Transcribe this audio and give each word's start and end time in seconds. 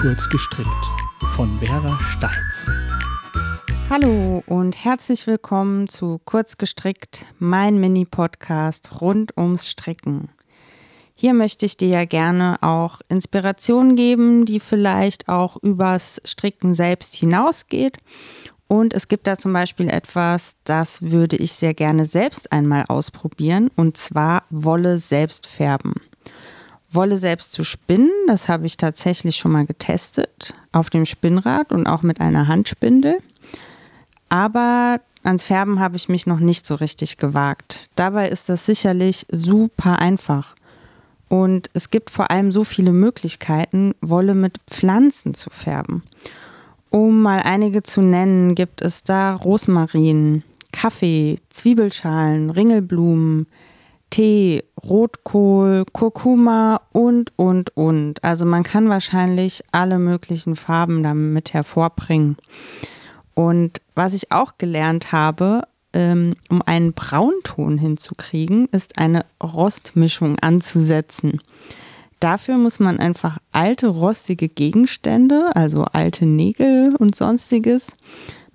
Kurz 0.00 0.28
gestrickt 0.28 0.68
von 1.34 1.58
Vera 1.58 1.98
Steins. 1.98 2.66
Hallo 3.90 4.44
und 4.46 4.84
herzlich 4.84 5.26
willkommen 5.26 5.88
zu 5.88 6.20
Kurz 6.24 6.56
gestrickt, 6.56 7.26
mein 7.40 7.80
Mini-Podcast 7.80 9.00
rund 9.00 9.36
ums 9.36 9.66
Stricken. 9.66 10.28
Hier 11.16 11.34
möchte 11.34 11.66
ich 11.66 11.78
dir 11.78 11.88
ja 11.88 12.04
gerne 12.04 12.58
auch 12.60 13.00
Inspiration 13.08 13.96
geben, 13.96 14.44
die 14.44 14.60
vielleicht 14.60 15.28
auch 15.28 15.56
übers 15.56 16.20
Stricken 16.24 16.74
selbst 16.74 17.16
hinausgeht. 17.16 17.96
Und 18.68 18.94
es 18.94 19.08
gibt 19.08 19.26
da 19.26 19.36
zum 19.36 19.52
Beispiel 19.52 19.88
etwas, 19.88 20.54
das 20.62 21.02
würde 21.02 21.34
ich 21.34 21.54
sehr 21.54 21.74
gerne 21.74 22.06
selbst 22.06 22.52
einmal 22.52 22.84
ausprobieren, 22.86 23.68
und 23.74 23.96
zwar 23.96 24.44
Wolle 24.48 25.00
selbst 25.00 25.48
färben. 25.48 25.94
Wolle 26.90 27.16
selbst 27.16 27.52
zu 27.52 27.64
spinnen, 27.64 28.10
das 28.26 28.48
habe 28.48 28.66
ich 28.66 28.76
tatsächlich 28.76 29.36
schon 29.36 29.52
mal 29.52 29.66
getestet 29.66 30.54
auf 30.72 30.90
dem 30.90 31.04
Spinnrad 31.04 31.72
und 31.72 31.86
auch 31.86 32.02
mit 32.02 32.20
einer 32.20 32.48
Handspindel. 32.48 33.18
Aber 34.28 35.00
ans 35.22 35.44
Färben 35.44 35.80
habe 35.80 35.96
ich 35.96 36.08
mich 36.08 36.26
noch 36.26 36.40
nicht 36.40 36.66
so 36.66 36.74
richtig 36.74 37.18
gewagt. 37.18 37.90
Dabei 37.96 38.28
ist 38.28 38.48
das 38.48 38.66
sicherlich 38.66 39.26
super 39.30 39.98
einfach. 39.98 40.54
Und 41.28 41.68
es 41.74 41.90
gibt 41.90 42.10
vor 42.10 42.30
allem 42.30 42.52
so 42.52 42.64
viele 42.64 42.92
Möglichkeiten, 42.92 43.94
Wolle 44.00 44.34
mit 44.34 44.58
Pflanzen 44.66 45.34
zu 45.34 45.50
färben. 45.50 46.02
Um 46.90 47.20
mal 47.20 47.40
einige 47.40 47.82
zu 47.82 48.00
nennen, 48.00 48.54
gibt 48.54 48.80
es 48.80 49.04
da 49.04 49.34
Rosmarin, 49.34 50.42
Kaffee, 50.72 51.36
Zwiebelschalen, 51.50 52.48
Ringelblumen, 52.48 53.46
Tee, 54.10 54.64
Rotkohl, 54.82 55.84
Kurkuma 55.92 56.80
und, 56.92 57.32
und, 57.36 57.76
und. 57.76 58.24
Also 58.24 58.46
man 58.46 58.62
kann 58.62 58.88
wahrscheinlich 58.88 59.62
alle 59.72 59.98
möglichen 59.98 60.56
Farben 60.56 61.02
damit 61.02 61.52
hervorbringen. 61.52 62.36
Und 63.34 63.80
was 63.94 64.14
ich 64.14 64.32
auch 64.32 64.58
gelernt 64.58 65.12
habe, 65.12 65.62
ähm, 65.92 66.34
um 66.48 66.62
einen 66.62 66.92
Braunton 66.92 67.78
hinzukriegen, 67.78 68.66
ist 68.72 68.98
eine 68.98 69.24
Rostmischung 69.42 70.38
anzusetzen. 70.38 71.40
Dafür 72.20 72.56
muss 72.56 72.80
man 72.80 72.98
einfach 72.98 73.38
alte 73.52 73.86
rostige 73.86 74.48
Gegenstände, 74.48 75.54
also 75.54 75.84
alte 75.84 76.26
Nägel 76.26 76.96
und 76.96 77.14
sonstiges, 77.14 77.96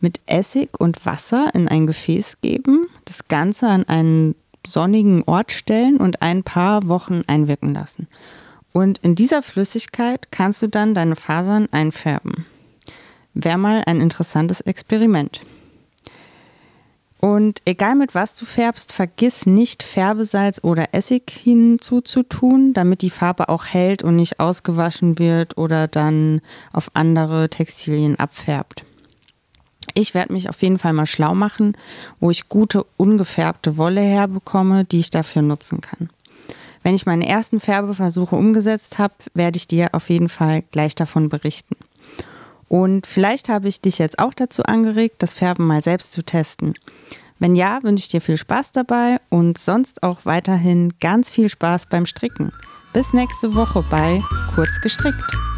mit 0.00 0.20
Essig 0.26 0.80
und 0.80 1.06
Wasser 1.06 1.50
in 1.54 1.68
ein 1.68 1.86
Gefäß 1.86 2.40
geben, 2.40 2.88
das 3.04 3.28
Ganze 3.28 3.68
an 3.68 3.84
einen 3.84 4.34
sonnigen 4.66 5.22
Ort 5.24 5.52
stellen 5.52 5.96
und 5.96 6.22
ein 6.22 6.42
paar 6.42 6.88
Wochen 6.88 7.22
einwirken 7.26 7.74
lassen. 7.74 8.08
Und 8.72 8.98
in 8.98 9.14
dieser 9.14 9.42
Flüssigkeit 9.42 10.28
kannst 10.30 10.62
du 10.62 10.68
dann 10.68 10.94
deine 10.94 11.16
Fasern 11.16 11.68
einfärben. 11.72 12.46
Wäre 13.34 13.58
mal 13.58 13.82
ein 13.86 14.00
interessantes 14.00 14.60
Experiment. 14.60 15.40
Und 17.24 17.62
egal 17.66 17.94
mit 17.94 18.16
was 18.16 18.34
du 18.34 18.44
färbst, 18.44 18.92
vergiss 18.92 19.46
nicht 19.46 19.84
Färbesalz 19.84 20.58
oder 20.64 20.92
Essig 20.92 21.30
hinzuzutun, 21.30 22.72
damit 22.72 23.00
die 23.00 23.10
Farbe 23.10 23.48
auch 23.48 23.66
hält 23.66 24.02
und 24.02 24.16
nicht 24.16 24.40
ausgewaschen 24.40 25.20
wird 25.20 25.56
oder 25.56 25.86
dann 25.86 26.40
auf 26.72 26.90
andere 26.94 27.48
Textilien 27.48 28.18
abfärbt. 28.18 28.84
Ich 29.94 30.14
werde 30.14 30.32
mich 30.32 30.48
auf 30.48 30.62
jeden 30.62 30.78
Fall 30.78 30.92
mal 30.92 31.06
schlau 31.06 31.34
machen, 31.34 31.76
wo 32.20 32.30
ich 32.30 32.48
gute, 32.48 32.86
ungefärbte 32.96 33.76
Wolle 33.76 34.00
herbekomme, 34.00 34.84
die 34.84 34.98
ich 34.98 35.10
dafür 35.10 35.42
nutzen 35.42 35.80
kann. 35.80 36.08
Wenn 36.82 36.94
ich 36.94 37.06
meine 37.06 37.28
ersten 37.28 37.60
Färbeversuche 37.60 38.34
umgesetzt 38.34 38.98
habe, 38.98 39.14
werde 39.34 39.56
ich 39.56 39.68
dir 39.68 39.90
auf 39.92 40.10
jeden 40.10 40.28
Fall 40.28 40.62
gleich 40.72 40.94
davon 40.94 41.28
berichten. 41.28 41.76
Und 42.68 43.06
vielleicht 43.06 43.48
habe 43.48 43.68
ich 43.68 43.80
dich 43.80 43.98
jetzt 43.98 44.18
auch 44.18 44.34
dazu 44.34 44.62
angeregt, 44.62 45.16
das 45.18 45.34
Färben 45.34 45.66
mal 45.66 45.82
selbst 45.82 46.12
zu 46.12 46.24
testen. 46.24 46.74
Wenn 47.38 47.54
ja, 47.54 47.80
wünsche 47.82 48.02
ich 48.02 48.08
dir 48.08 48.20
viel 48.20 48.36
Spaß 48.36 48.72
dabei 48.72 49.20
und 49.28 49.58
sonst 49.58 50.02
auch 50.02 50.24
weiterhin 50.24 50.94
ganz 51.00 51.28
viel 51.28 51.48
Spaß 51.48 51.86
beim 51.90 52.06
Stricken. 52.06 52.50
Bis 52.92 53.12
nächste 53.12 53.54
Woche 53.54 53.84
bei 53.90 54.20
Kurz 54.54 54.80
gestrickt. 54.80 55.51